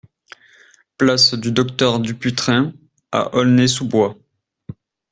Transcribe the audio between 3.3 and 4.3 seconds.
Aulnay-sous-Bois